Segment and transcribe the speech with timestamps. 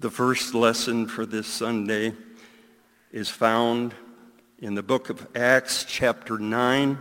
[0.00, 2.12] The first lesson for this Sunday
[3.10, 3.94] is found
[4.60, 6.96] in the book of Acts chapter 9,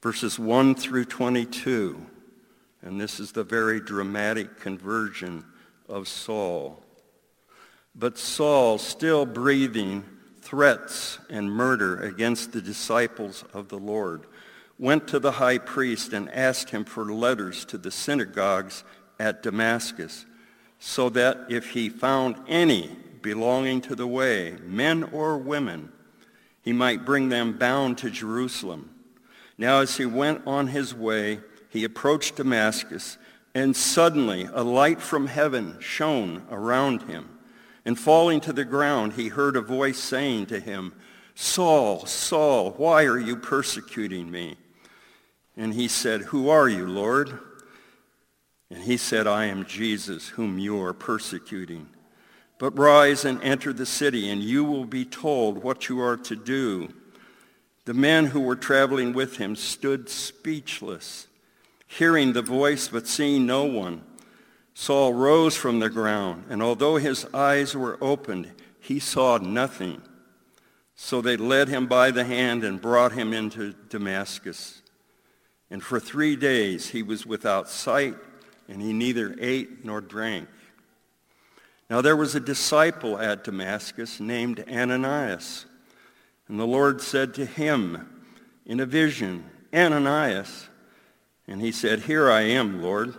[0.00, 2.06] verses 1 through 22.
[2.82, 5.44] And this is the very dramatic conversion
[5.88, 6.80] of Saul.
[7.92, 10.04] But Saul, still breathing
[10.42, 14.26] threats and murder against the disciples of the Lord,
[14.78, 18.84] went to the high priest and asked him for letters to the synagogues
[19.18, 20.24] at Damascus
[20.78, 22.90] so that if he found any
[23.22, 25.90] belonging to the way, men or women,
[26.62, 28.90] he might bring them bound to Jerusalem.
[29.58, 33.18] Now as he went on his way, he approached Damascus,
[33.54, 37.30] and suddenly a light from heaven shone around him.
[37.84, 40.92] And falling to the ground, he heard a voice saying to him,
[41.34, 44.56] Saul, Saul, why are you persecuting me?
[45.56, 47.38] And he said, Who are you, Lord?
[48.70, 51.88] And he said, I am Jesus whom you are persecuting.
[52.58, 56.36] But rise and enter the city, and you will be told what you are to
[56.36, 56.92] do.
[57.84, 61.28] The men who were traveling with him stood speechless,
[61.86, 64.02] hearing the voice but seeing no one.
[64.74, 70.02] Saul rose from the ground, and although his eyes were opened, he saw nothing.
[70.94, 74.82] So they led him by the hand and brought him into Damascus.
[75.70, 78.14] And for three days he was without sight
[78.68, 80.48] and he neither ate nor drank.
[81.88, 85.66] Now there was a disciple at Damascus named Ananias.
[86.48, 88.24] And the Lord said to him
[88.64, 90.68] in a vision, Ananias.
[91.46, 93.14] And he said, Here I am, Lord.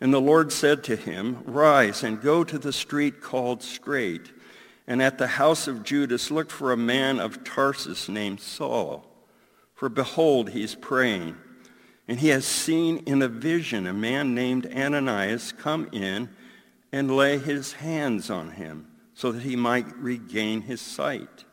[0.00, 4.32] And the Lord said to him, Rise and go to the street called Straight,
[4.86, 9.04] and at the house of Judas look for a man of Tarsus named Saul.
[9.74, 11.36] For behold, he's praying
[12.10, 16.28] and he has seen in a vision a man named Ananias come in
[16.90, 21.44] and lay his hands on him so that he might regain his sight.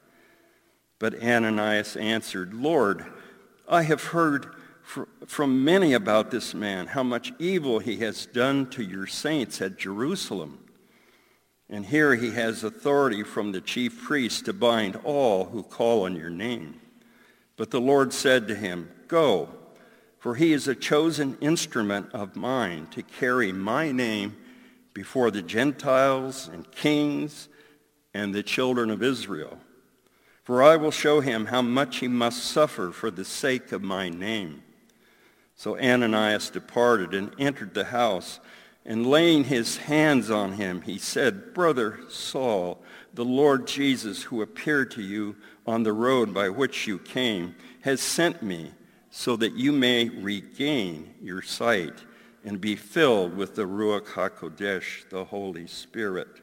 [0.97, 3.05] But Ananias answered, Lord,
[3.69, 4.48] I have heard
[5.27, 9.77] from many about this man, how much evil he has done to your saints at
[9.77, 10.65] Jerusalem.
[11.70, 16.15] And here he has authority from the chief priest to bind all who call on
[16.15, 16.81] your name.
[17.58, 19.56] But the Lord said to him, Go,
[20.27, 24.36] for he is a chosen instrument of mine to carry my name
[24.93, 27.48] before the Gentiles and kings
[28.14, 29.58] and the children of Israel.
[30.43, 34.10] For I will show him how much he must suffer for the sake of my
[34.10, 34.64] name.
[35.55, 38.42] So Ananias departed and entered the house,
[38.86, 42.83] and laying his hands on him, he said, Brother Saul,
[43.14, 48.02] the Lord Jesus, who appeared to you on the road by which you came, has
[48.02, 48.73] sent me
[49.09, 51.93] so that you may regain your sight
[52.43, 56.41] and be filled with the Ruach HaKodesh, the Holy Spirit.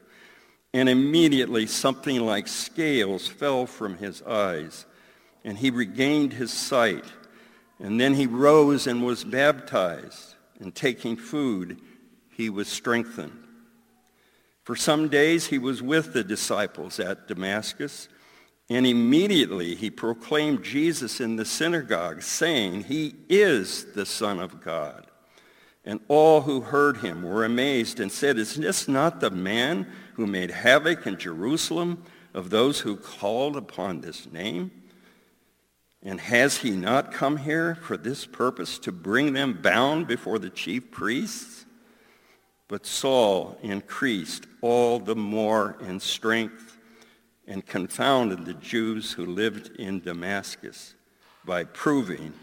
[0.73, 4.85] And immediately something like scales fell from his eyes,
[5.43, 7.05] and he regained his sight.
[7.79, 11.79] And then he rose and was baptized, and taking food,
[12.29, 13.41] he was strengthened.
[14.63, 18.09] For some days he was with the disciples at Damascus,
[18.69, 25.05] and immediately he proclaimed Jesus in the synagogue, saying, He is the Son of God.
[25.83, 30.25] And all who heard him were amazed and said, Is this not the man who
[30.25, 32.03] made havoc in Jerusalem
[32.33, 34.71] of those who called upon this name?
[36.01, 40.49] And has he not come here for this purpose, to bring them bound before the
[40.49, 41.65] chief priests?
[42.67, 46.74] But Saul increased all the more in strength
[47.47, 50.95] and confounded the Jews who lived in Damascus
[51.45, 52.33] by proving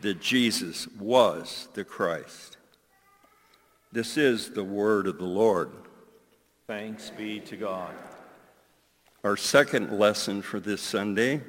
[0.00, 2.56] that Jesus was the Christ.
[3.92, 5.70] This is the word of the Lord.
[6.66, 7.94] Thanks be to God.
[9.22, 11.42] Our second lesson for this Sunday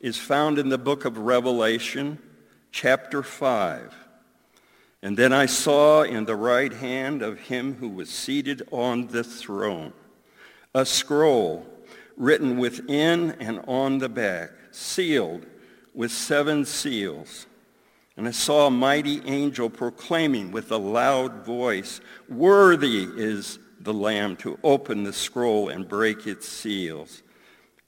[0.00, 2.18] is found in the book of Revelation,
[2.72, 3.94] chapter 5.
[5.02, 9.24] And then I saw in the right hand of him who was seated on the
[9.24, 9.94] throne
[10.74, 11.66] a scroll
[12.20, 15.46] written within and on the back, sealed
[15.94, 17.46] with seven seals.
[18.16, 24.36] And I saw a mighty angel proclaiming with a loud voice, Worthy is the Lamb
[24.36, 27.22] to open the scroll and break its seals.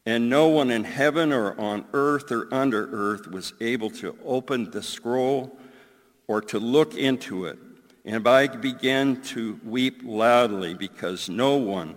[0.06, 4.70] And no one in heaven or on earth or under earth was able to open
[4.70, 5.58] the scroll
[6.26, 7.58] or to look into it.
[8.06, 11.96] And I began to weep loudly because no one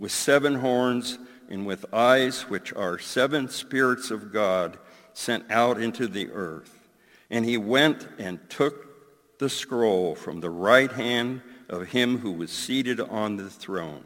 [0.00, 1.18] with seven horns
[1.50, 4.78] and with eyes which are seven spirits of God
[5.12, 6.88] sent out into the earth.
[7.28, 12.50] And he went and took the scroll from the right hand of him who was
[12.50, 14.04] seated on the throne.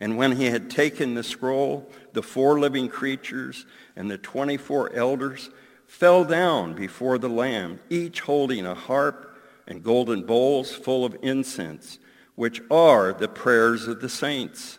[0.00, 5.50] And when he had taken the scroll, the four living creatures and the 24 elders
[5.86, 11.98] fell down before the Lamb, each holding a harp and golden bowls full of incense,
[12.34, 14.78] which are the prayers of the saints.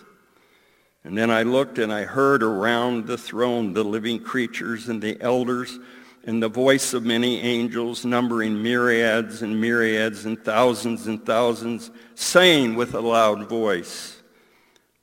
[1.03, 5.19] And then I looked and I heard around the throne the living creatures and the
[5.19, 5.79] elders
[6.23, 12.75] and the voice of many angels numbering myriads and myriads and thousands and thousands saying
[12.75, 14.21] with a loud voice,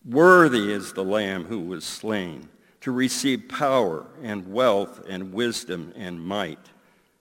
[0.04, 2.48] Worthy is the Lamb who was slain
[2.82, 6.70] to receive power and wealth and wisdom and might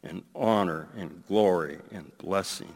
[0.03, 2.73] and honor and glory and blessing.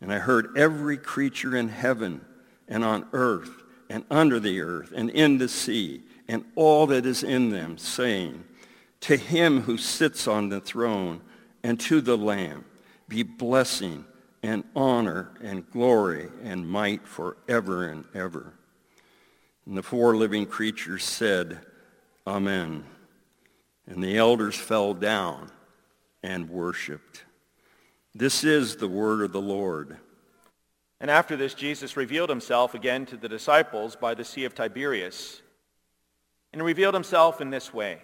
[0.00, 2.20] And I heard every creature in heaven
[2.66, 7.22] and on earth and under the earth and in the sea and all that is
[7.22, 8.44] in them saying,
[9.00, 11.20] to him who sits on the throne
[11.62, 12.64] and to the Lamb
[13.08, 14.04] be blessing
[14.42, 18.54] and honor and glory and might forever and ever.
[19.66, 21.58] And the four living creatures said,
[22.26, 22.84] Amen.
[23.86, 25.50] And the elders fell down
[26.22, 27.24] and worshiped.
[28.14, 29.96] This is the word of the Lord.
[31.00, 35.42] And after this, Jesus revealed himself again to the disciples by the Sea of Tiberias.
[36.52, 38.00] And revealed himself in this way.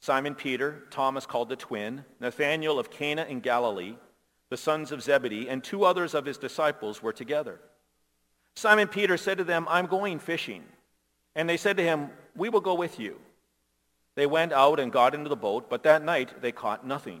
[0.00, 3.96] Simon Peter, Thomas called the twin, Nathanael of Cana in Galilee,
[4.48, 7.60] the sons of Zebedee, and two others of his disciples were together.
[8.54, 10.64] Simon Peter said to them, I'm going fishing.
[11.34, 13.20] And they said to him, we will go with you.
[14.14, 17.20] They went out and got into the boat, but that night they caught nothing.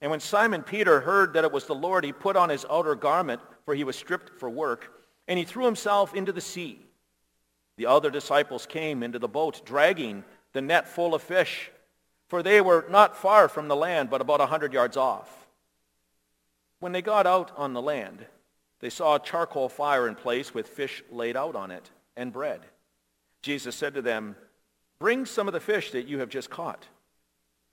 [0.00, 2.94] And when Simon Peter heard that it was the Lord, he put on his outer
[2.94, 4.92] garment, for he was stripped for work,
[5.26, 6.80] and he threw himself into the sea.
[7.76, 11.70] The other disciples came into the boat, dragging the net full of fish,
[12.28, 15.46] for they were not far from the land, but about a hundred yards off.
[16.80, 18.26] When they got out on the land,
[18.80, 22.60] they saw a charcoal fire in place with fish laid out on it and bread.
[23.42, 24.36] Jesus said to them,
[24.98, 26.86] Bring some of the fish that you have just caught.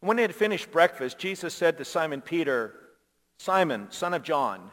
[0.00, 2.74] When they had finished breakfast, Jesus said to Simon Peter,
[3.38, 4.70] Simon, son of John,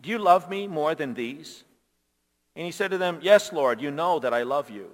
[0.00, 1.64] do you love me more than these?
[2.56, 4.88] And he said to them, Yes, Lord, you know that I love you.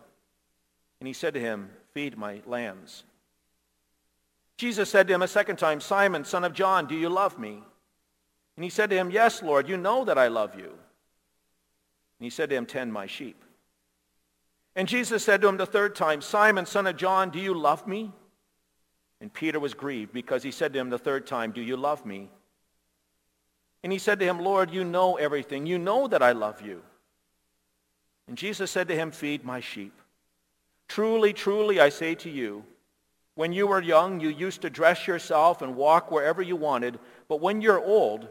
[1.00, 3.04] And he said to him, Feed my lambs.
[4.58, 7.62] Jesus said to him a second time, Simon, son of John, do you love me?
[8.56, 10.66] And he said to him, Yes, Lord, you know that I love you.
[10.66, 13.42] And he said to him, Tend my sheep.
[14.76, 17.86] And Jesus said to him the third time, Simon, son of John, do you love
[17.86, 18.12] me?
[19.20, 22.06] And Peter was grieved because he said to him the third time, Do you love
[22.06, 22.28] me?
[23.82, 25.66] And he said to him, Lord, you know everything.
[25.66, 26.82] You know that I love you.
[28.26, 29.92] And Jesus said to him, Feed my sheep.
[30.88, 32.64] Truly, truly, I say to you,
[33.34, 36.98] when you were young, you used to dress yourself and walk wherever you wanted.
[37.28, 38.28] But when you're old,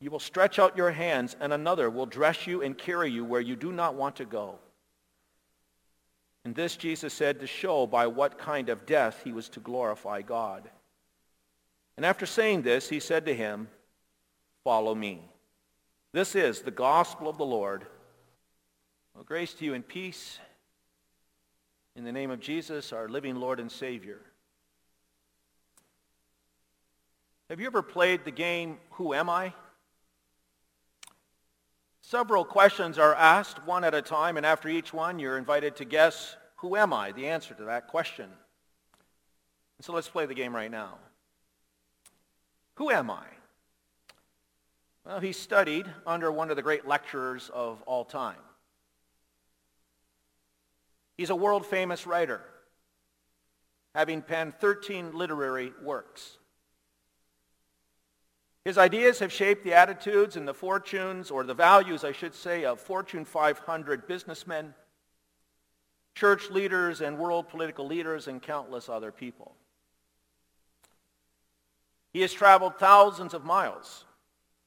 [0.00, 3.40] you will stretch out your hands, and another will dress you and carry you where
[3.40, 4.58] you do not want to go.
[6.44, 10.22] And this Jesus said to show by what kind of death he was to glorify
[10.22, 10.68] God.
[11.96, 13.68] And after saying this, he said to him,
[14.64, 15.22] follow me.
[16.12, 17.86] This is the gospel of the Lord.
[19.14, 20.38] Well, grace to you and peace
[21.96, 24.20] in the name of Jesus, our living Lord and Savior.
[27.50, 29.52] Have you ever played the game, Who Am I?
[32.08, 35.84] Several questions are asked, one at a time, and after each one, you're invited to
[35.84, 37.12] guess, Who am I?
[37.12, 38.24] The answer to that question.
[38.24, 40.96] And so let's play the game right now.
[42.76, 43.26] Who am I?
[45.04, 48.40] Well, he studied under one of the great lecturers of all time.
[51.18, 52.40] He's a world-famous writer,
[53.94, 56.37] having penned 13 literary works.
[58.68, 62.66] His ideas have shaped the attitudes and the fortunes, or the values, I should say,
[62.66, 64.74] of Fortune 500 businessmen,
[66.14, 69.54] church leaders, and world political leaders, and countless other people.
[72.12, 74.04] He has traveled thousands of miles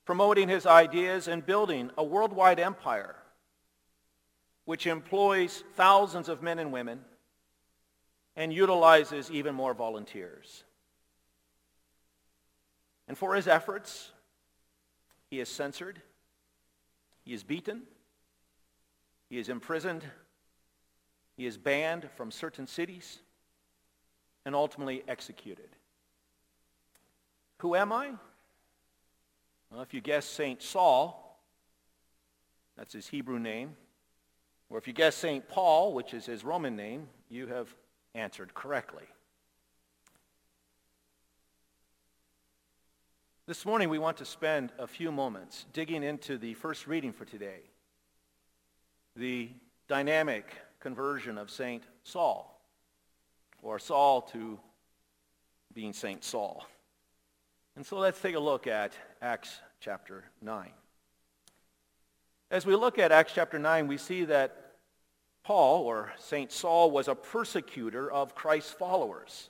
[0.04, 3.18] promoting his ideas and building a worldwide empire
[4.66, 7.02] which employs thousands of men and women
[8.36, 10.64] and utilizes even more volunteers.
[13.12, 14.10] And for his efforts,
[15.30, 16.02] he is censored,
[17.26, 17.82] he is beaten,
[19.30, 20.06] he is imprisoned,
[21.36, 23.20] he is banned from certain cities,
[24.46, 25.68] and ultimately executed.
[27.58, 28.14] Who am I?
[29.70, 30.62] Well, if you guess St.
[30.62, 31.38] Saul,
[32.78, 33.76] that's his Hebrew name,
[34.70, 35.50] or if you guess St.
[35.50, 37.68] Paul, which is his Roman name, you have
[38.16, 39.04] answered correctly.
[43.52, 47.26] This morning we want to spend a few moments digging into the first reading for
[47.26, 47.60] today,
[49.18, 49.50] the
[49.90, 51.84] dynamic conversion of St.
[52.06, 52.62] Saul,
[53.62, 54.58] or Saul to
[55.74, 56.24] being St.
[56.24, 56.66] Saul.
[57.76, 60.70] And so let's take a look at Acts chapter 9.
[62.52, 64.76] As we look at Acts chapter 9, we see that
[65.44, 66.54] Paul, or St.
[66.54, 69.50] Saul, was a persecutor of Christ's followers.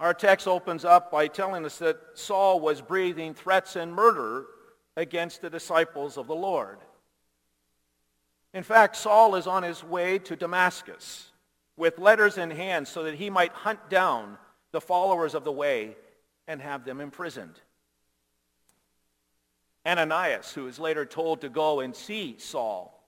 [0.00, 4.46] Our text opens up by telling us that Saul was breathing threats and murder
[4.96, 6.78] against the disciples of the Lord.
[8.54, 11.30] In fact, Saul is on his way to Damascus
[11.76, 14.38] with letters in hand so that he might hunt down
[14.72, 15.96] the followers of the way
[16.48, 17.60] and have them imprisoned.
[19.86, 23.06] Ananias, who is later told to go and see Saul,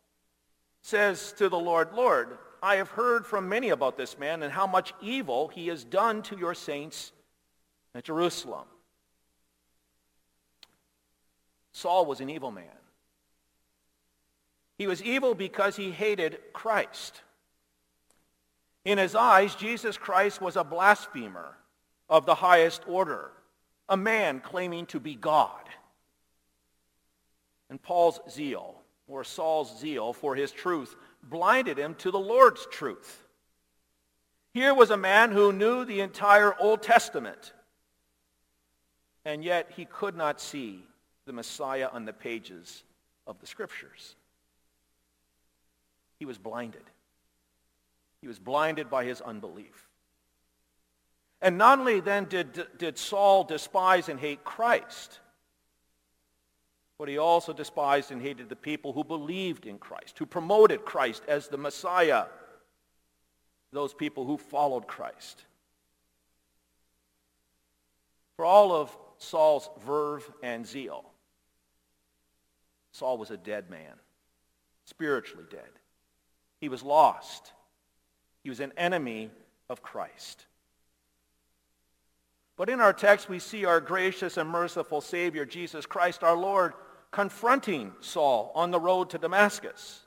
[0.82, 4.68] says to the Lord, Lord, I have heard from many about this man and how
[4.68, 7.10] much evil he has done to your saints
[7.94, 8.66] at Jerusalem.
[11.72, 12.66] Saul was an evil man.
[14.78, 17.22] He was evil because he hated Christ.
[18.84, 21.56] In his eyes, Jesus Christ was a blasphemer
[22.08, 23.30] of the highest order,
[23.88, 25.68] a man claiming to be God.
[27.70, 28.76] And Paul's zeal,
[29.08, 33.26] or Saul's zeal for his truth, blinded him to the Lord's truth.
[34.54, 37.52] Here was a man who knew the entire Old Testament,
[39.24, 40.84] and yet he could not see
[41.24, 42.84] the Messiah on the pages
[43.26, 44.14] of the Scriptures.
[46.18, 46.82] He was blinded.
[48.20, 49.88] He was blinded by his unbelief.
[51.40, 55.18] And not only then did, did Saul despise and hate Christ,
[57.02, 61.24] but he also despised and hated the people who believed in Christ, who promoted Christ
[61.26, 62.26] as the Messiah,
[63.72, 65.42] those people who followed Christ.
[68.36, 71.04] For all of Saul's verve and zeal,
[72.92, 73.94] Saul was a dead man,
[74.84, 75.70] spiritually dead.
[76.60, 77.50] He was lost.
[78.44, 79.28] He was an enemy
[79.68, 80.46] of Christ.
[82.56, 86.74] But in our text, we see our gracious and merciful Savior, Jesus Christ, our Lord,
[87.12, 90.00] confronting Saul on the road to Damascus.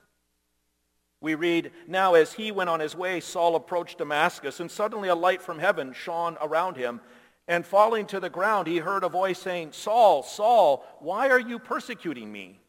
[1.22, 5.16] We read, Now as he went on his way, Saul approached Damascus, and suddenly a
[5.16, 7.00] light from heaven shone around him.
[7.48, 11.60] And falling to the ground, he heard a voice saying, Saul, Saul, why are you
[11.60, 12.60] persecuting me?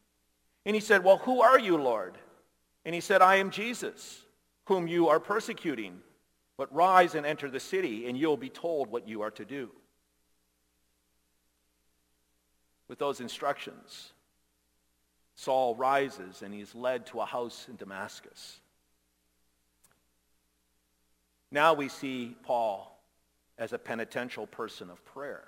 [0.67, 2.19] And he said, Well, who are you, Lord?
[2.85, 4.23] And he said, I am Jesus,
[4.67, 6.01] whom you are persecuting.
[6.59, 9.71] But rise and enter the city, and you'll be told what you are to do.
[12.89, 14.13] With those instructions,
[15.37, 18.59] Saul rises and he's led to a house in Damascus.
[21.53, 22.99] Now we see Paul
[23.57, 25.45] as a penitential person of prayer.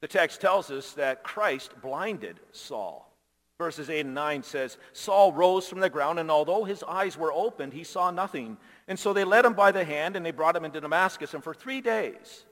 [0.00, 3.10] The text tells us that Christ blinded Saul.
[3.58, 7.32] Verses 8 and 9 says, Saul rose from the ground, and although his eyes were
[7.32, 8.58] opened, he saw nothing.
[8.86, 11.32] And so they led him by the hand, and they brought him into Damascus.
[11.32, 12.44] And for three days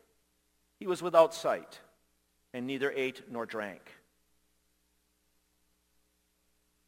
[0.80, 1.80] he was without sight.
[2.54, 3.82] and neither ate nor drank.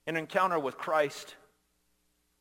[0.06, 1.34] An encounter with Christ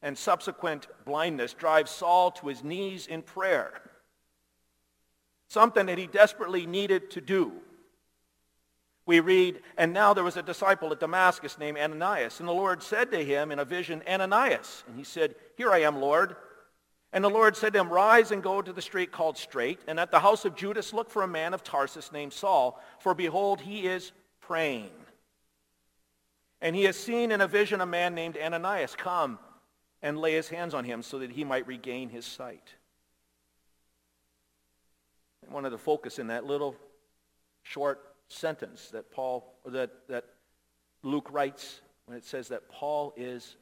[0.02, 3.74] and subsequent blindness drives Saul to his knees in prayer,
[5.48, 7.54] something that he desperately needed to do.
[9.08, 12.82] We read, and now there was a disciple at Damascus named Ananias, and the Lord
[12.82, 14.84] said to him in a vision, Ananias.
[14.88, 16.36] And he said, Here I am, Lord.
[17.14, 20.00] And the Lord said to him, Rise and go to the street called Straight, and
[20.00, 23.62] at the house of Judas look for a man of Tarsus named Saul, for behold,
[23.62, 24.92] he is praying.
[26.66, 29.38] And he has seen in a vision a man named Ananias come
[30.02, 32.74] and lay his hands on him so that he might regain his sight.
[35.48, 36.76] I wanted to focus in that little
[37.62, 40.26] short sentence that Paul that, that
[41.04, 43.58] Luke writes when it says that Paul is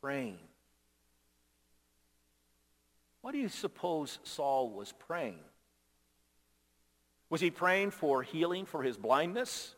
[0.00, 0.38] praying.
[3.20, 5.40] What do you suppose Saul was praying?
[7.28, 9.75] Was he praying for healing for his blindness?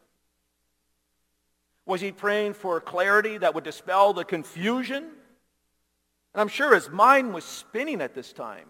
[1.88, 5.04] Was he praying for clarity that would dispel the confusion?
[5.04, 8.66] And I'm sure his mind was spinning at this time,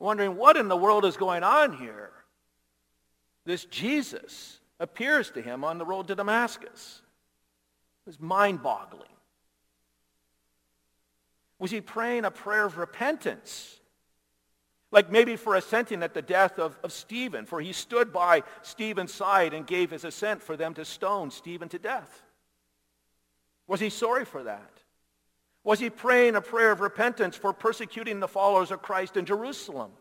[0.00, 2.10] wondering what in the world is going on here.
[3.44, 7.02] This Jesus appears to him on the road to Damascus.
[8.04, 9.06] It was mind-boggling.
[11.60, 13.78] Was he praying a prayer of repentance?
[14.92, 19.12] Like maybe for assenting at the death of, of Stephen, for he stood by Stephen's
[19.12, 22.22] side and gave his assent for them to stone Stephen to death.
[23.66, 24.70] Was he sorry for that?
[25.64, 29.92] Was he praying a prayer of repentance for persecuting the followers of Christ in Jerusalem?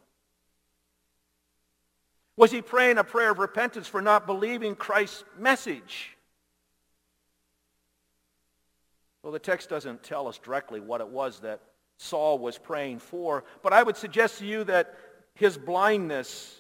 [2.36, 6.18] Was he praying a prayer of repentance for not believing Christ's message?
[9.24, 11.62] Well, the text doesn't tell us directly what it was that
[12.02, 14.96] Saul was praying for, but I would suggest to you that
[15.36, 16.60] his blindness,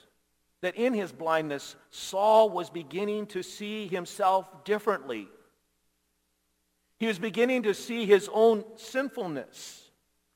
[0.61, 5.27] that in his blindness, Saul was beginning to see himself differently.
[6.99, 9.89] He was beginning to see his own sinfulness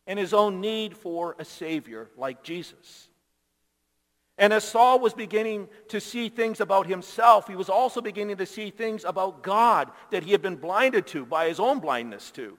[0.08, 3.08] and his own need for a Savior like Jesus.
[4.40, 8.48] And as Saul was beginning to see things about himself, he was also beginning to
[8.48, 12.58] see things about God that he had been blinded to by his own blindness to.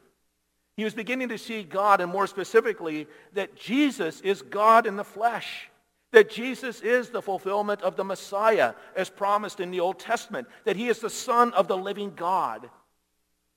[0.77, 5.05] He was beginning to see God, and more specifically, that Jesus is God in the
[5.05, 5.71] flesh.
[6.13, 10.49] That Jesus is the fulfillment of the Messiah as promised in the Old Testament.
[10.65, 12.69] That he is the Son of the living God,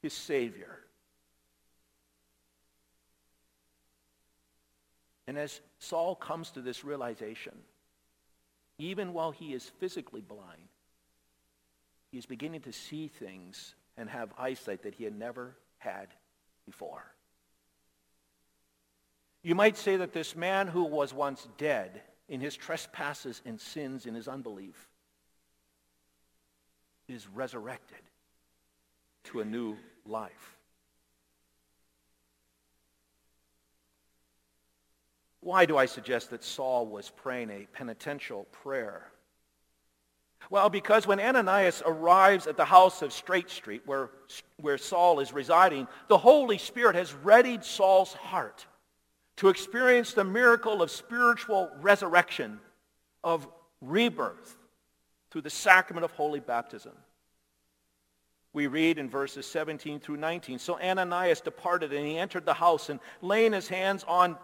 [0.01, 0.79] his Savior.
[5.27, 7.53] And as Saul comes to this realization,
[8.77, 10.69] even while he is physically blind,
[12.11, 16.07] he is beginning to see things and have eyesight that he had never had
[16.69, 17.03] before.
[19.41, 24.05] You might say that this man who was once dead in his trespasses and sins
[24.05, 24.87] in his unbelief
[27.07, 28.01] is resurrected
[29.23, 30.57] to a new life.
[35.39, 39.07] Why do I suggest that Saul was praying a penitential prayer?
[40.49, 44.09] Well, because when Ananias arrives at the house of Straight Street, where,
[44.57, 48.65] where Saul is residing, the Holy Spirit has readied Saul's heart
[49.37, 52.59] to experience the miracle of spiritual resurrection,
[53.23, 53.47] of
[53.81, 54.57] rebirth,
[55.31, 56.93] through the sacrament of holy baptism.
[58.51, 62.89] We read in verses 17 through 19, So Ananias departed, and he entered the house,
[62.89, 64.35] and laying his hands on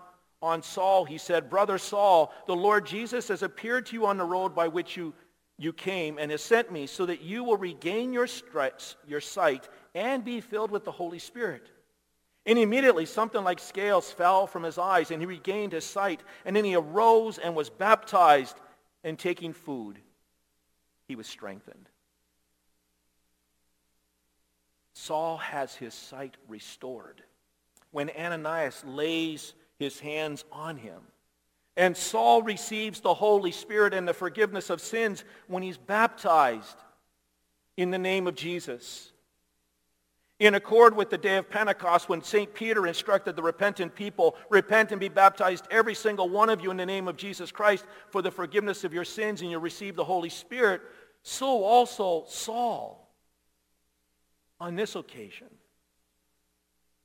[0.42, 4.24] on Saul, he said, Brother Saul, the Lord Jesus has appeared to you on the
[4.24, 5.14] road by which you,
[5.58, 9.68] you came and has sent me so that you will regain your, stri- your sight
[9.94, 11.70] and be filled with the Holy Spirit.
[12.46, 16.22] And immediately something like scales fell from his eyes and he regained his sight.
[16.46, 18.56] And then he arose and was baptized
[19.04, 20.00] and taking food.
[21.08, 21.90] He was strengthened.
[24.94, 27.24] Saul has his sight restored.
[27.92, 31.02] When Ananias lays his hands on him.
[31.78, 36.78] And Saul receives the Holy Spirit and the forgiveness of sins when he's baptized
[37.76, 39.12] in the name of Jesus.
[40.40, 42.54] In accord with the day of Pentecost, when St.
[42.54, 46.78] Peter instructed the repentant people, repent and be baptized, every single one of you, in
[46.78, 50.04] the name of Jesus Christ for the forgiveness of your sins, and you'll receive the
[50.04, 50.82] Holy Spirit,
[51.24, 53.10] so also Saul,
[54.60, 55.48] on this occasion,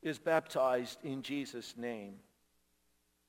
[0.03, 2.15] is baptized in Jesus' name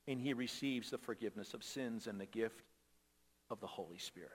[0.08, 2.64] and he receives the forgiveness of sins and the gift
[3.50, 4.32] of the Holy Spirit.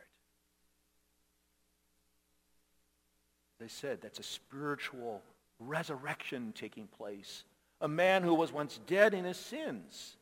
[3.58, 5.22] They said that's a spiritual
[5.58, 7.44] resurrection taking place.
[7.80, 10.16] A man who was once dead in his sins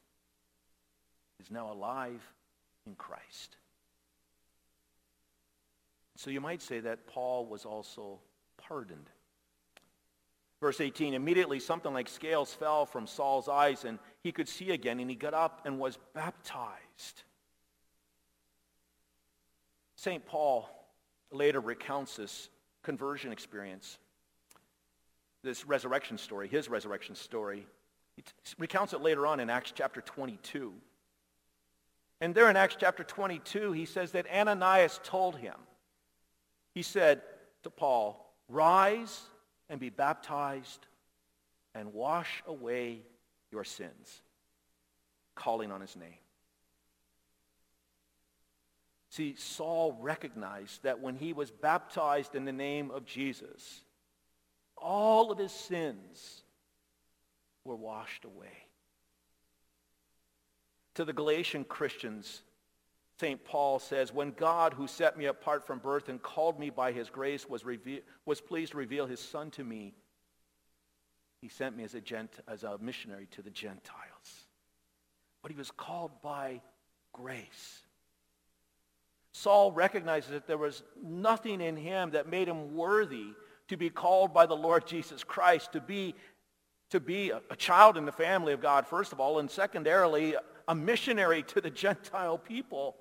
[1.41, 2.23] is now alive
[2.87, 3.57] in Christ.
[6.17, 8.21] So you might say that Paul was also
[8.57, 9.11] pardoned.
[10.61, 14.99] Verse 18, immediately something like scales fell from Saul's eyes and he could see again
[14.99, 17.23] and he got up and was baptized.
[19.97, 20.25] St.
[20.25, 20.69] Paul
[21.31, 22.49] later recounts this
[22.83, 23.99] conversion experience,
[25.43, 27.67] this resurrection story, his resurrection story.
[28.17, 30.73] He t- recounts it later on in Acts chapter 22.
[32.23, 35.57] And there in Acts chapter 22, he says that Ananias told him,
[36.75, 37.21] he said
[37.63, 39.21] to Paul, rise
[39.69, 40.87] and be baptized
[41.75, 43.03] and wash away
[43.55, 44.21] your sins,
[45.35, 46.19] calling on his name.
[49.09, 53.83] See, Saul recognized that when he was baptized in the name of Jesus,
[54.77, 56.43] all of his sins
[57.65, 58.67] were washed away.
[60.95, 62.43] To the Galatian Christians,
[63.21, 63.45] St.
[63.45, 67.09] Paul says, when God, who set me apart from birth and called me by his
[67.09, 69.95] grace, was, reve- was pleased to reveal his son to me,
[71.45, 74.47] he sent me as a, gent- as a missionary to the Gentiles.
[75.43, 76.63] But he was called by
[77.13, 77.83] grace.
[79.33, 83.27] Saul recognizes that there was nothing in him that made him worthy
[83.69, 86.15] to be called by the Lord Jesus Christ, to be,
[86.89, 90.37] to be a, a child in the family of God, first of all, and secondarily,
[90.67, 92.97] a missionary to the Gentile people.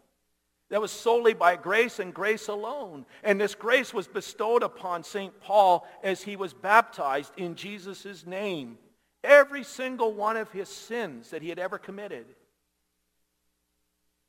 [0.74, 3.06] That was solely by grace and grace alone.
[3.24, 5.40] And this grace was bestowed upon St.
[5.40, 8.80] Paul as he was baptized in Jesus' name.
[9.24, 12.26] Every single one of his sins that he had ever committed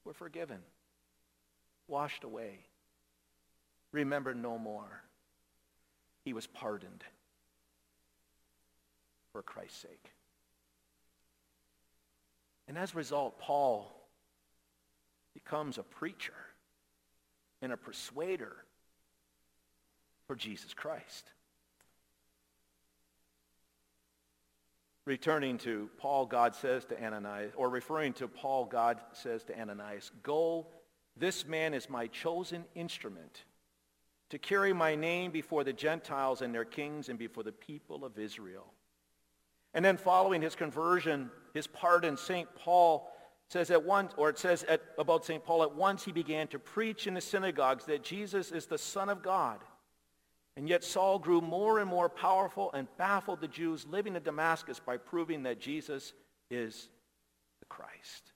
[0.05, 0.59] were forgiven,
[1.89, 2.59] washed away,
[3.91, 5.03] remembered no more.
[6.27, 7.05] He was pardoned
[9.33, 10.13] for Christ's sake.
[12.69, 14.04] And as a result, Paul
[15.35, 16.33] becomes a preacher
[17.61, 18.57] and a persuader
[20.27, 21.31] for Jesus Christ.
[25.05, 30.11] Returning to Paul, God says to Ananias, or referring to Paul, God says to Ananias,
[30.23, 30.67] Go,
[31.17, 33.45] this man is my chosen instrument
[34.31, 38.19] to carry my name before the Gentiles and their kings and before the people of
[38.19, 38.73] Israel.
[39.75, 42.49] And then following his conversion, his pardon, St.
[42.55, 43.13] Paul
[43.49, 45.45] says at once, or it says at, about St.
[45.45, 49.09] Paul, at once he began to preach in the synagogues that Jesus is the Son
[49.09, 49.61] of God.
[50.57, 54.81] And yet Saul grew more and more powerful and baffled the Jews living in Damascus
[54.81, 56.13] by proving that Jesus
[56.51, 56.89] is
[57.61, 58.33] the Christ.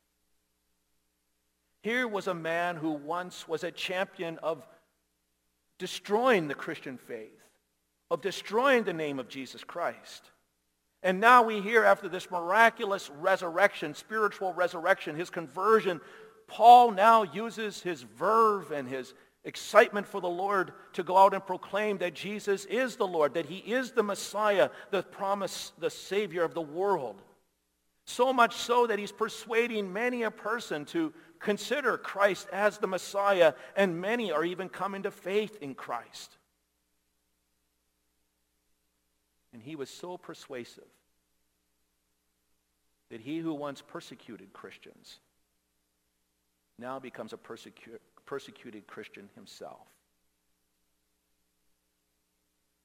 [1.82, 4.66] Here was a man who once was a champion of
[5.78, 7.40] destroying the Christian faith,
[8.10, 10.30] of destroying the name of Jesus Christ.
[11.02, 16.00] And now we hear after this miraculous resurrection, spiritual resurrection, his conversion,
[16.48, 21.46] Paul now uses his verve and his excitement for the Lord to go out and
[21.46, 26.42] proclaim that Jesus is the Lord, that he is the Messiah, the promise, the Savior
[26.42, 27.22] of the world.
[28.04, 33.52] So much so that he's persuading many a person to consider Christ as the Messiah,
[33.76, 36.37] and many are even coming to faith in Christ.
[39.58, 40.86] And he was so persuasive
[43.10, 45.18] that he who once persecuted Christians
[46.78, 49.88] now becomes a persecu- persecuted Christian himself.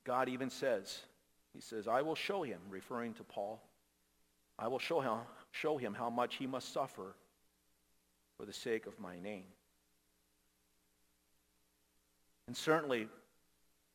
[0.03, 1.03] God even says,
[1.53, 3.61] he says, I will show him, referring to Paul,
[4.57, 5.19] I will show him,
[5.51, 7.13] show him how much he must suffer
[8.35, 9.45] for the sake of my name.
[12.47, 13.09] And certainly,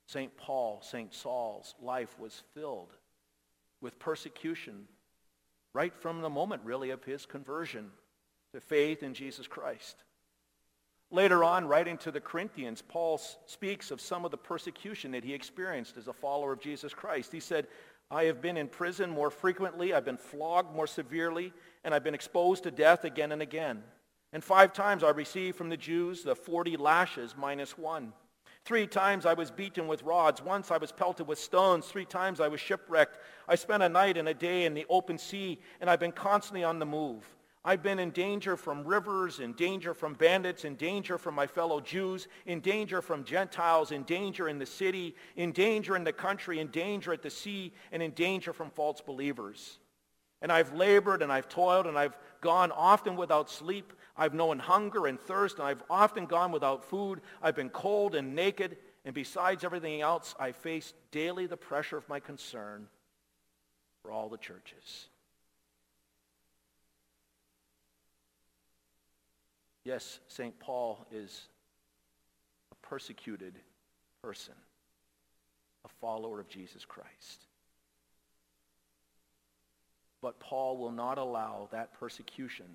[0.09, 0.35] St.
[0.38, 1.12] Paul, St.
[1.12, 2.94] Saul's life was filled
[3.83, 4.88] with persecution
[5.75, 7.90] right from the moment, really, of his conversion
[8.55, 9.97] to faith in Jesus Christ.
[11.11, 15.35] Later on, writing to the Corinthians, Paul speaks of some of the persecution that he
[15.35, 17.31] experienced as a follower of Jesus Christ.
[17.31, 17.66] He said,
[18.11, 21.53] I have been in prison more frequently, I've been flogged more severely,
[21.85, 23.83] and I've been exposed to death again and again.
[24.33, 28.14] And five times I received from the Jews the 40 lashes minus one.
[28.68, 30.42] Three times I was beaten with rods.
[30.42, 31.87] Once I was pelted with stones.
[31.87, 33.16] Three times I was shipwrecked.
[33.48, 36.64] I spent a night and a day in the open sea, and I've been constantly
[36.64, 37.24] on the move.
[37.64, 41.81] I've been in danger from rivers, in danger from bandits, in danger from my fellow
[41.81, 46.61] Jews, in danger from Gentiles, in danger in the city, in danger in the country,
[46.61, 49.78] in danger at the sea, and in danger from false believers.
[50.40, 53.92] And I've labored and I've toiled and I've gone often without sleep.
[54.16, 57.20] I've known hunger and thirst, and I've often gone without food.
[57.42, 62.09] I've been cold and naked, and besides everything else, I face daily the pressure of
[62.09, 62.88] my concern
[64.03, 65.09] for all the churches.
[69.85, 70.59] Yes, St.
[70.59, 71.48] Paul is
[72.72, 73.59] a persecuted
[74.22, 74.55] person,
[75.85, 77.48] a follower of Jesus Christ.
[80.20, 82.66] But Paul will not allow that persecution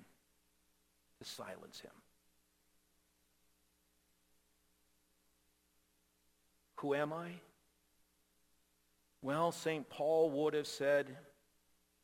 [1.18, 1.90] to silence him.
[6.76, 7.30] Who am I?
[9.22, 9.88] Well, St.
[9.88, 11.16] Paul would have said,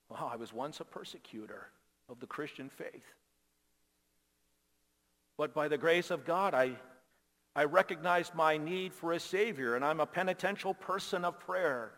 [0.09, 1.69] well, I was once a persecutor
[2.09, 3.05] of the Christian faith.
[5.37, 6.73] But by the grace of God, I,
[7.55, 11.93] I recognized my need for a Savior, and I'm a penitential person of prayer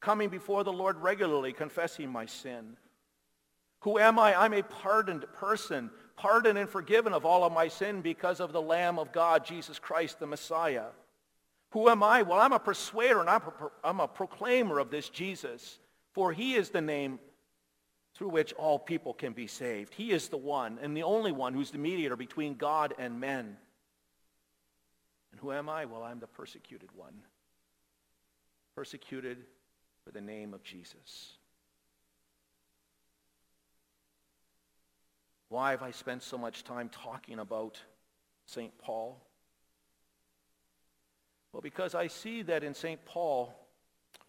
[0.00, 2.76] coming before the Lord regularly, confessing my sin.
[3.80, 4.34] Who am I?
[4.34, 8.60] I'm a pardoned person, pardoned and forgiven of all of my sin because of the
[8.60, 10.86] Lamb of God, Jesus Christ, the Messiah.
[11.70, 12.22] Who am I?
[12.22, 15.78] Well, I'm a persuader and I'm a, I'm a proclaimer of this Jesus,
[16.12, 17.18] for he is the name
[18.14, 19.94] through which all people can be saved.
[19.94, 23.56] He is the one and the only one who's the mediator between God and men.
[25.32, 25.84] And who am I?
[25.84, 27.14] Well, I'm the persecuted one.
[28.74, 29.38] Persecuted
[30.10, 31.34] for the name of Jesus.
[35.48, 37.80] Why have I spent so much time talking about
[38.46, 38.76] St.
[38.78, 39.20] Paul?
[41.52, 43.04] Well, because I see that in St.
[43.04, 43.54] Paul,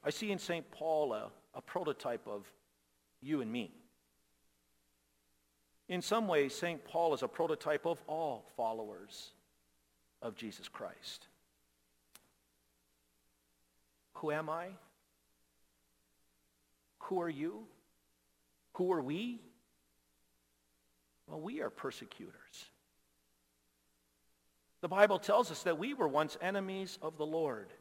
[0.04, 0.70] I see in St.
[0.70, 2.46] Paul a, a prototype of
[3.20, 3.72] you and me.
[5.90, 6.84] In some ways, St.
[6.86, 9.32] Paul is a prototype of all followers
[10.22, 11.26] of Jesus Christ.
[14.16, 14.68] Who am I?
[17.04, 17.66] Who are you?
[18.74, 19.42] Who are we?
[21.28, 22.66] Well, we are persecutors.
[24.82, 27.72] The Bible tells us that we were once enemies of the Lord.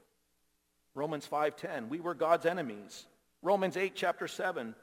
[0.94, 3.06] Romans 5:10, we were God's enemies.
[3.42, 4.74] Romans 8 chapter 7,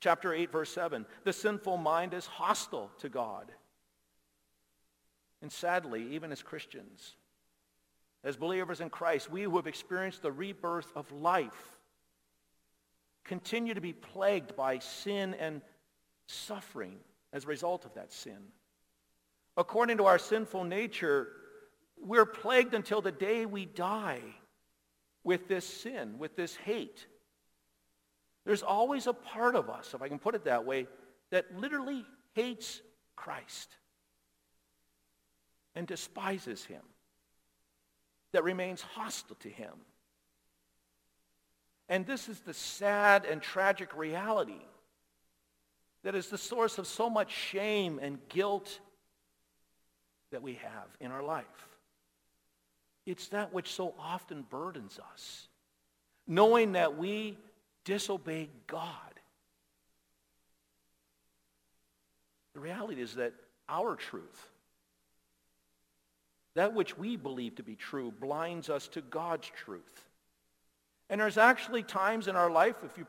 [0.00, 3.50] chapter 8 verse 7, the sinful mind is hostile to God.
[5.40, 7.16] And sadly, even as Christians,
[8.22, 11.75] as believers in Christ, we who have experienced the rebirth of life
[13.26, 15.60] continue to be plagued by sin and
[16.26, 16.96] suffering
[17.32, 18.38] as a result of that sin.
[19.56, 21.28] According to our sinful nature,
[21.98, 24.20] we're plagued until the day we die
[25.24, 27.06] with this sin, with this hate.
[28.44, 30.86] There's always a part of us, if I can put it that way,
[31.30, 32.80] that literally hates
[33.16, 33.76] Christ
[35.74, 36.82] and despises him,
[38.32, 39.72] that remains hostile to him.
[41.88, 44.60] And this is the sad and tragic reality
[46.02, 48.80] that is the source of so much shame and guilt
[50.30, 51.46] that we have in our life.
[53.06, 55.48] It's that which so often burdens us,
[56.26, 57.38] knowing that we
[57.84, 58.90] disobey God.
[62.54, 63.32] The reality is that
[63.68, 64.50] our truth,
[66.54, 70.08] that which we believe to be true, blinds us to God's truth.
[71.08, 73.06] And there's actually times in our life, if you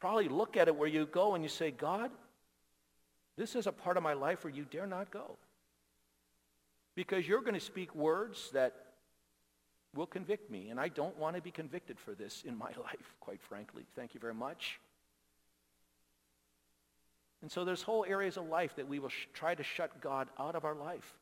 [0.00, 2.10] probably look at it, where you go and you say, God,
[3.36, 5.36] this is a part of my life where you dare not go.
[6.94, 8.74] Because you're going to speak words that
[9.94, 13.14] will convict me, and I don't want to be convicted for this in my life,
[13.20, 13.84] quite frankly.
[13.94, 14.80] Thank you very much.
[17.42, 20.28] And so there's whole areas of life that we will sh- try to shut God
[20.38, 21.14] out of our life.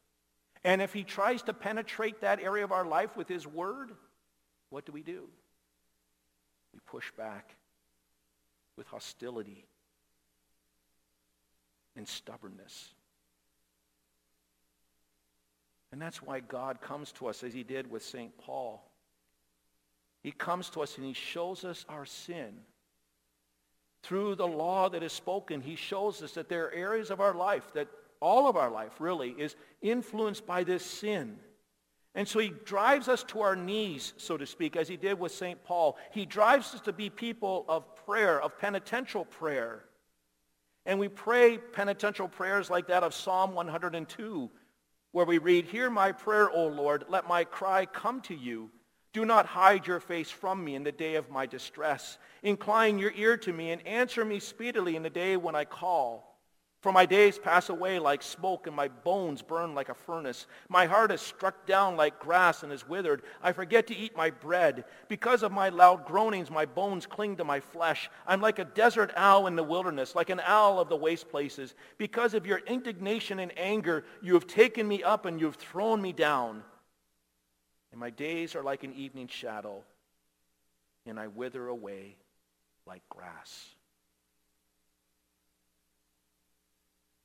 [0.63, 3.91] And if he tries to penetrate that area of our life with his word,
[4.71, 5.29] what do we do?
[6.75, 7.55] We push back
[8.77, 9.65] with hostility
[11.97, 12.93] and stubbornness.
[15.93, 18.37] And that's why God comes to us as he did with St.
[18.39, 18.85] Paul.
[20.25, 22.55] He comes to us and he shows us our sin.
[24.03, 27.35] Through the law that is spoken, he shows us that there are areas of our
[27.35, 27.87] life, that
[28.21, 31.39] all of our life really is influenced by this sin.
[32.15, 35.33] And so he drives us to our knees, so to speak, as he did with
[35.33, 35.63] St.
[35.65, 35.97] Paul.
[36.13, 39.85] He drives us to be people of prayer, of penitential prayer.
[40.87, 44.51] And we pray penitential prayers like that of Psalm 102,
[45.11, 48.71] where we read, Hear my prayer, O Lord, let my cry come to you.
[49.13, 52.19] Do not hide your face from me in the day of my distress.
[52.43, 56.34] Incline your ear to me and answer me speedily in the day when I call.
[56.85, 60.47] For my days pass away like smoke, and my bones burn like a furnace.
[60.69, 63.23] My heart is struck down like grass and is withered.
[63.43, 64.85] I forget to eat my bread.
[65.09, 68.11] Because of my loud groanings, my bones cling to my flesh.
[68.27, 71.75] I'm like a desert owl in the wilderness, like an owl of the waste places.
[71.97, 76.03] Because of your indignation and anger, you have taken me up and you have thrown
[76.03, 76.63] me down.
[77.93, 79.83] And my days are like an evening shadow,
[81.07, 82.17] and I wither away
[82.87, 83.74] like grass.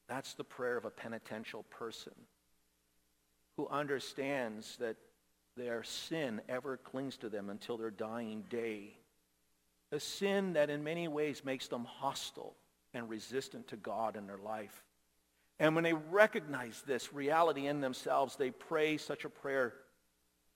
[0.10, 2.14] That's the prayer of a penitential person
[3.56, 4.98] who understands that
[5.56, 8.96] their sin ever clings to them until their dying day.
[9.92, 12.56] A sin that in many ways makes them hostile
[12.94, 14.84] and resistant to God in their life.
[15.60, 19.74] And when they recognize this reality in themselves, they pray such a prayer,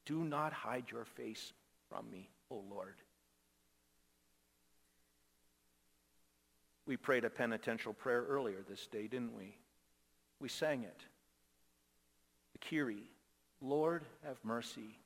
[0.05, 1.53] do not hide your face
[1.89, 2.95] from me, O Lord.
[6.85, 9.55] We prayed a penitential prayer earlier this day, didn't we?
[10.39, 11.01] We sang it.
[12.53, 13.09] The Kyrie,
[13.61, 14.99] Lord, have mercy.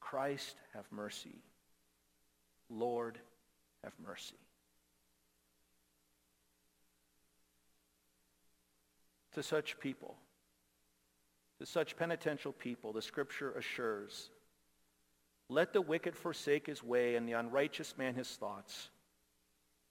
[0.00, 1.42] Christ, have mercy.
[2.68, 3.18] Lord,
[3.82, 4.36] have mercy.
[9.34, 10.16] To such people,
[11.58, 14.28] to such penitential people, the scripture assures,
[15.48, 18.90] let the wicked forsake his way and the unrighteous man his thoughts.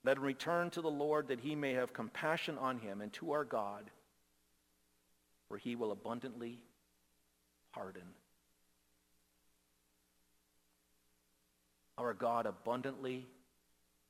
[0.03, 3.31] Let him return to the Lord that he may have compassion on him and to
[3.31, 3.91] our God,
[5.47, 6.59] for he will abundantly
[7.73, 8.03] pardon.
[11.97, 13.27] Our God abundantly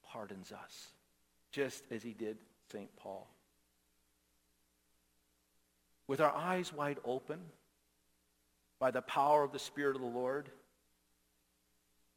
[0.03, 0.87] pardons us,
[1.51, 2.37] just as he did
[2.71, 2.95] St.
[2.95, 3.27] Paul.
[6.07, 7.39] With our eyes wide open,
[8.79, 10.49] by the power of the Spirit of the Lord,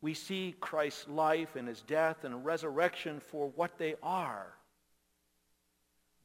[0.05, 4.53] we see Christ's life and his death and resurrection for what they are.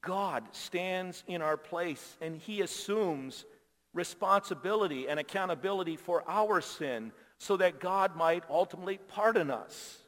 [0.01, 3.45] God stands in our place and he assumes
[3.93, 9.99] responsibility and accountability for our sin so that God might ultimately pardon us.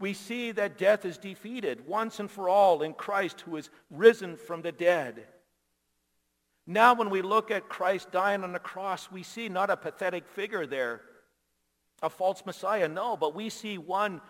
[0.00, 4.36] We see that death is defeated once and for all in Christ who is risen
[4.36, 5.28] from the dead.
[6.66, 10.26] Now when we look at Christ dying on the cross, we see not a pathetic
[10.26, 11.02] figure there,
[12.02, 14.20] a false Messiah, no, but we see one,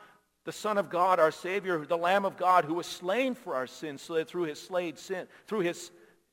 [0.44, 3.66] the Son of God, our Savior, the Lamb of God, who was slain for our
[3.66, 5.90] sins, so that through his slayed sin, through his,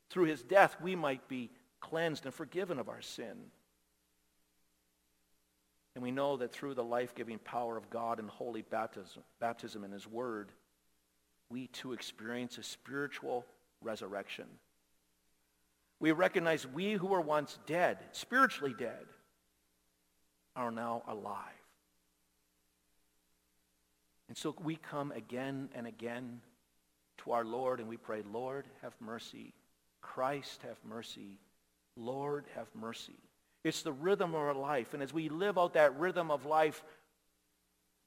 [0.09, 1.49] through his death, we might be
[1.81, 3.35] cleansed and forgiven of our sin.
[5.95, 9.91] And we know that through the life-giving power of God and holy baptism, baptism in
[9.91, 10.51] his word,
[11.49, 13.45] we too experience a spiritual
[13.81, 14.45] resurrection.
[15.99, 19.05] We recognize we who were once dead, spiritually dead,
[20.55, 21.37] are now alive.
[24.27, 26.41] And so we come again and again
[27.19, 29.53] to our Lord and we pray, Lord, have mercy.
[30.01, 31.39] Christ, have mercy.
[31.95, 33.17] Lord, have mercy.
[33.63, 34.93] It's the rhythm of our life.
[34.93, 36.83] And as we live out that rhythm of life,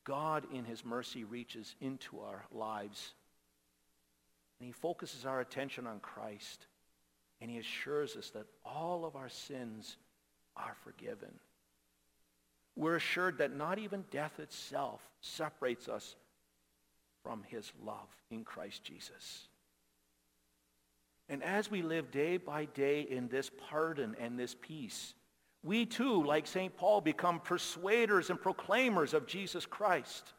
[0.04, 3.12] God in his mercy reaches into our lives.
[4.58, 6.66] And he focuses our attention on Christ.
[7.40, 9.96] And he assures us that all of our sins
[10.56, 11.32] are forgiven
[12.76, 16.14] we're assured that not even death itself separates us
[17.22, 19.48] from his love in Christ Jesus.
[21.28, 25.14] And as we live day by day in this pardon and this peace,
[25.64, 26.76] we too, like St.
[26.76, 30.32] Paul, become persuaders and proclaimers of Jesus Christ.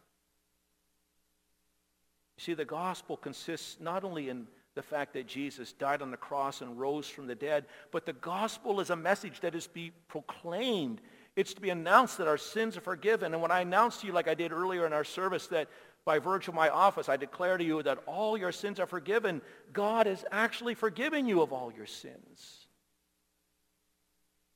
[2.37, 6.17] You see, the gospel consists not only in the fact that Jesus died on the
[6.17, 9.73] cross and rose from the dead, but the gospel is a message that is to
[9.73, 11.01] be proclaimed
[11.37, 13.31] it's to be announced that our sins are forgiven.
[13.31, 15.69] And when I announce to you, like I did earlier in our service, that
[16.03, 19.43] by virtue of my office, I declare to you that all your sins are forgiven,
[19.71, 22.65] God has actually forgiven you of all your sins.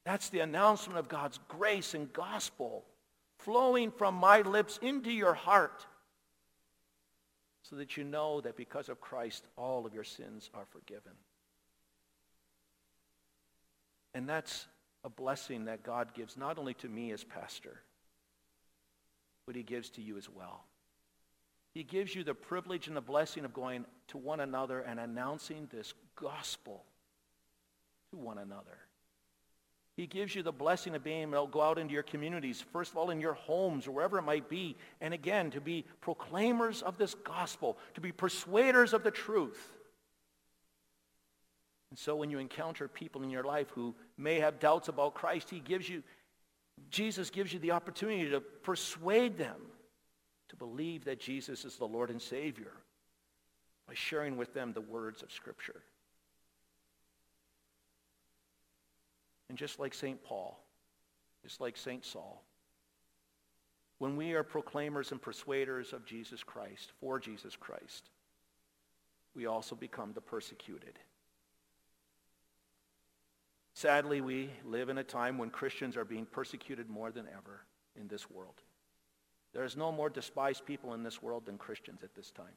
[0.05, 2.83] That's the announcement of God's grace and gospel
[3.37, 5.85] flowing from my lips into your heart
[7.61, 11.13] so that you know that because of Christ, all of your sins are forgiven.
[14.15, 14.65] And that's
[15.03, 17.81] a blessing that God gives not only to me as pastor,
[19.45, 20.63] but he gives to you as well.
[21.73, 25.67] He gives you the privilege and the blessing of going to one another and announcing
[25.71, 26.83] this gospel
[28.11, 28.77] to one another.
[29.95, 32.91] He gives you the blessing of being able to go out into your communities, first
[32.91, 36.81] of all in your homes or wherever it might be, and again, to be proclaimers
[36.81, 39.77] of this gospel, to be persuaders of the truth.
[41.91, 45.49] And so when you encounter people in your life who may have doubts about Christ,
[45.49, 46.01] he gives you,
[46.89, 49.57] Jesus gives you the opportunity to persuade them
[50.49, 52.73] to believe that Jesus is the Lord and Savior
[53.87, 55.81] by sharing with them the words of Scripture.
[59.47, 60.21] And just like St.
[60.23, 60.61] Paul,
[61.43, 62.03] just like St.
[62.05, 62.43] Saul,
[63.97, 68.09] when we are proclaimers and persuaders of Jesus Christ, for Jesus Christ,
[69.35, 70.99] we also become the persecuted.
[73.81, 77.61] Sadly, we live in a time when Christians are being persecuted more than ever
[77.99, 78.61] in this world.
[79.53, 82.53] There is no more despised people in this world than Christians at this time.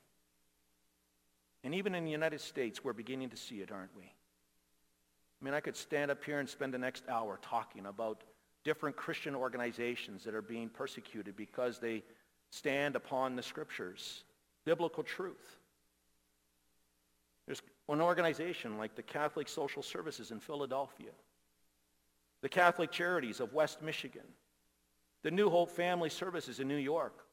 [1.62, 4.02] And even in the United States, we're beginning to see it, aren't we?
[4.02, 8.20] I mean, I could stand up here and spend the next hour talking about
[8.62, 12.02] different Christian organizations that are being persecuted because they
[12.50, 14.24] stand upon the scriptures,
[14.66, 15.56] biblical truth.
[17.88, 21.10] An organization like the Catholic Social Services in Philadelphia,
[22.40, 24.24] the Catholic Charities of West Michigan,
[25.22, 27.24] the New Hope Family Services in New York.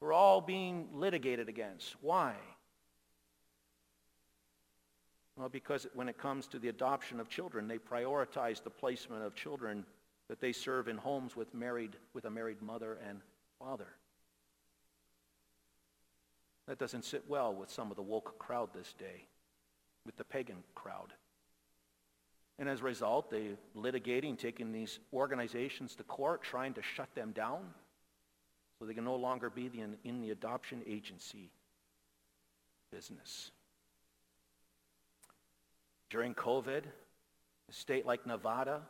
[0.00, 1.96] We're all being litigated against.
[2.00, 2.34] Why?
[5.36, 9.34] Well, because when it comes to the adoption of children, they prioritize the placement of
[9.34, 9.84] children
[10.28, 13.20] that they serve in homes with married with a married mother and
[13.58, 13.88] father.
[16.66, 19.26] That doesn't sit well with some of the woke crowd this day,
[20.06, 21.12] with the pagan crowd.
[22.58, 27.32] And as a result, they litigating, taking these organizations to court, trying to shut them
[27.32, 27.60] down
[28.78, 31.50] so they can no longer be the, in, in the adoption agency
[32.90, 33.50] business.
[36.10, 36.82] During COVID,
[37.68, 38.80] a state like Nevada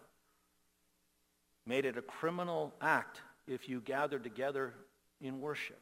[1.67, 4.73] made it a criminal act if you gathered together
[5.21, 5.81] in worship.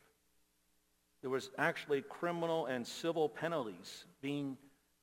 [1.20, 4.57] There was actually criminal and civil penalties being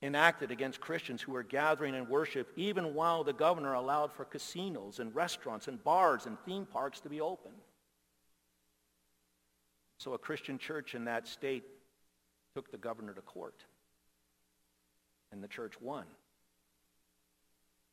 [0.04, 5.00] enacted against Christians who were gathering in worship even while the governor allowed for casinos
[5.00, 7.54] and restaurants and bars and theme parks to be open.
[9.98, 11.64] So a Christian church in that state
[12.54, 13.64] took the governor to court.
[15.32, 16.04] And the church won.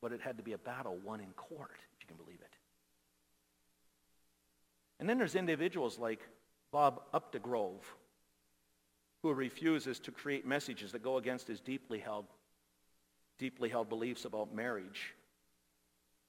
[0.01, 2.53] But it had to be a battle won in court, if you can believe it.
[4.99, 6.19] And then there's individuals like
[6.71, 7.81] Bob Updegrove,
[9.23, 12.25] who refuses to create messages that go against his deeply held,
[13.37, 15.13] deeply held beliefs about marriage.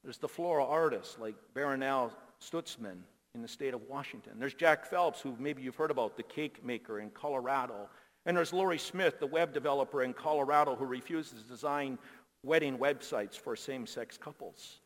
[0.03, 2.99] There's the floral artists like Barronelle Stutzman
[3.35, 4.33] in the state of Washington.
[4.39, 7.89] There's Jack Phelps, who maybe you've heard about, the cake maker in Colorado.
[8.27, 11.99] And there's Lori Smith, the web developer in Colorado, who refuses to design
[12.43, 14.81] wedding websites for same-sex couples.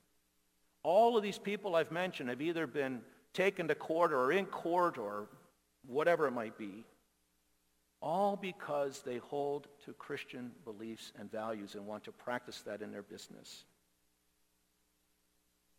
[0.82, 3.00] All of these people I've mentioned have either been
[3.32, 5.26] taken to court or in court or
[5.86, 6.84] whatever it might be,
[8.00, 12.92] all because they hold to Christian beliefs and values and want to practice that in
[12.92, 13.64] their business.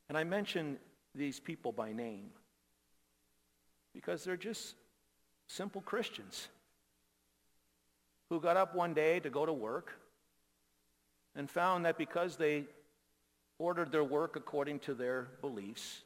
[0.09, 0.77] And I mention
[1.13, 2.29] these people by name
[3.93, 4.75] because they're just
[5.47, 6.47] simple Christians
[8.29, 9.93] who got up one day to go to work
[11.35, 12.65] and found that because they
[13.59, 16.01] ordered their work according to their beliefs,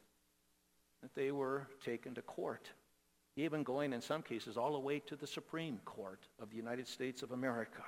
[1.01, 2.69] that they were taken to court,
[3.35, 6.87] even going in some cases all the way to the Supreme Court of the United
[6.87, 7.83] States of America.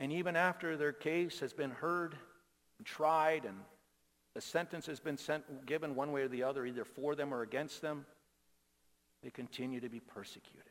[0.00, 2.16] And even after their case has been heard
[2.78, 3.56] and tried and
[4.34, 7.40] the sentence has been sent, given one way or the other, either for them or
[7.40, 8.04] against them,
[9.22, 10.62] they continue to be persecuted.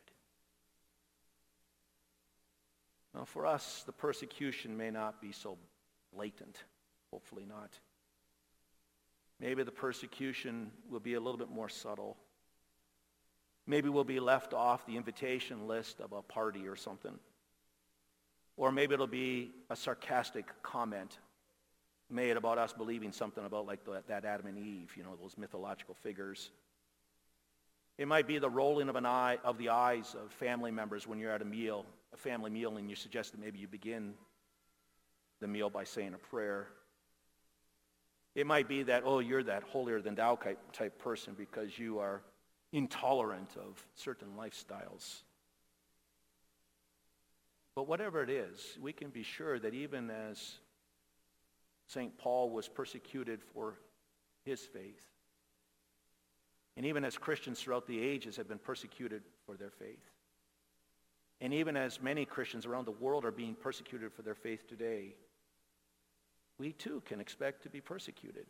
[3.12, 5.58] Now, for us, the persecution may not be so
[6.14, 6.62] blatant.
[7.10, 7.72] Hopefully not.
[9.40, 12.16] Maybe the persecution will be a little bit more subtle.
[13.66, 17.18] Maybe we'll be left off the invitation list of a party or something.
[18.56, 21.18] Or maybe it'll be a sarcastic comment
[22.08, 25.36] made about us believing something about like the, that Adam and Eve, you know, those
[25.36, 26.50] mythological figures.
[27.98, 31.18] It might be the rolling of an eye of the eyes of family members when
[31.18, 34.14] you're at a meal, a family meal, and you suggest that maybe you begin
[35.40, 36.68] the meal by saying a prayer.
[38.36, 40.38] It might be that, oh, you're that holier than thou
[40.74, 42.20] type person because you are
[42.70, 45.22] intolerant of certain lifestyles.
[47.74, 50.58] But whatever it is, we can be sure that even as
[51.86, 52.16] St.
[52.18, 53.78] Paul was persecuted for
[54.44, 55.06] his faith.
[56.76, 60.10] And even as Christians throughout the ages have been persecuted for their faith.
[61.40, 65.14] And even as many Christians around the world are being persecuted for their faith today,
[66.58, 68.46] we too can expect to be persecuted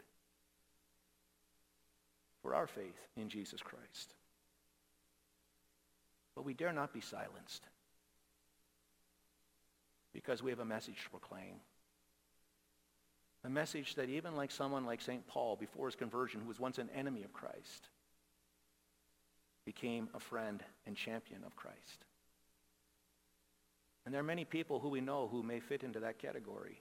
[2.43, 4.15] for our faith in Jesus Christ.
[6.35, 7.65] But we dare not be silenced
[10.13, 11.57] because we have a message to proclaim.
[13.45, 15.27] A message that even like someone like St.
[15.27, 17.89] Paul, before his conversion, who was once an enemy of Christ,
[19.65, 22.05] became a friend and champion of Christ.
[24.05, 26.81] And there are many people who we know who may fit into that category.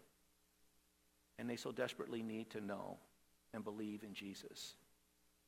[1.38, 2.98] And they so desperately need to know
[3.54, 4.76] and believe in Jesus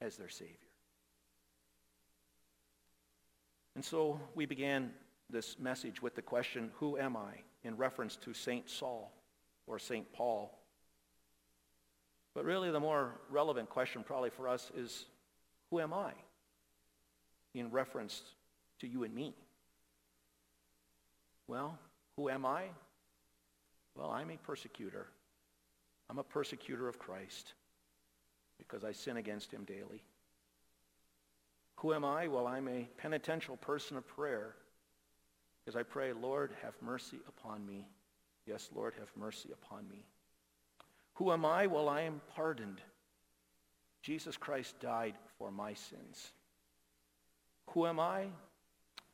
[0.02, 0.56] as their Savior.
[3.76, 4.92] And so we began
[5.30, 7.44] this message with the question, Who am I?
[7.64, 8.70] in reference to St.
[8.70, 9.12] Saul
[9.66, 10.12] or St.
[10.14, 10.58] Paul.
[12.34, 15.06] But really the more relevant question probably for us is,
[15.70, 16.14] who am I?
[17.54, 18.22] In reference
[18.80, 19.36] to you and me.
[21.48, 21.78] Well,
[22.16, 22.66] who am I?
[23.96, 25.08] Well, I'm a persecutor
[26.10, 27.53] I'm a persecutor of Christ
[28.58, 30.03] because I sin against him daily.
[31.78, 32.28] Who am I?
[32.28, 34.55] Well, I'm a penitential person of prayer
[35.64, 37.88] because I pray, Lord, have mercy upon me.
[38.45, 40.05] Yes, Lord, have mercy upon me.
[41.16, 41.68] Who am I?
[41.68, 42.82] Well, I am pardoned.
[44.01, 46.32] Jesus Christ died for my sins.
[47.72, 48.28] Who am I?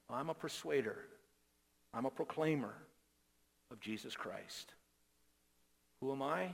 [0.09, 0.97] I'm a persuader.
[1.93, 2.73] I'm a proclaimer
[3.71, 4.73] of Jesus Christ.
[5.99, 6.51] Who am I?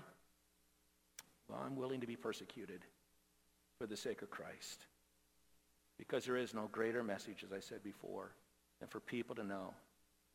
[1.49, 2.81] Well, I'm willing to be persecuted
[3.79, 4.85] for the sake of Christ.
[5.97, 8.31] Because there is no greater message, as I said before,
[8.79, 9.73] than for people to know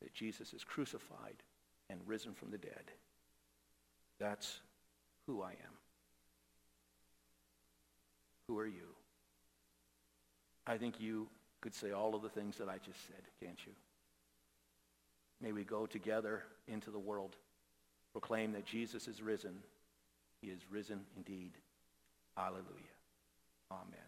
[0.01, 1.37] that Jesus is crucified
[1.89, 2.91] and risen from the dead.
[4.19, 4.59] That's
[5.25, 5.75] who I am.
[8.47, 8.93] Who are you?
[10.67, 11.27] I think you
[11.61, 13.73] could say all of the things that I just said, can't you?
[15.41, 17.35] May we go together into the world,
[18.11, 19.55] proclaim that Jesus is risen.
[20.45, 21.53] He is risen indeed.
[22.37, 22.93] Hallelujah.
[23.71, 24.04] Amen.